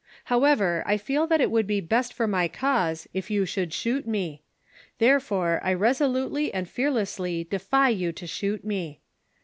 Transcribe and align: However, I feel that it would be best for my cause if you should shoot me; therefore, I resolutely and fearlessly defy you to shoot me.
However, 0.33 0.81
I 0.87 0.97
feel 0.97 1.27
that 1.27 1.41
it 1.41 1.51
would 1.51 1.67
be 1.67 1.79
best 1.79 2.11
for 2.11 2.25
my 2.25 2.47
cause 2.47 3.07
if 3.13 3.29
you 3.29 3.45
should 3.45 3.71
shoot 3.71 4.07
me; 4.07 4.41
therefore, 4.97 5.59
I 5.61 5.75
resolutely 5.75 6.51
and 6.51 6.67
fearlessly 6.67 7.43
defy 7.43 7.89
you 7.89 8.11
to 8.13 8.25
shoot 8.25 8.65
me. 8.65 8.99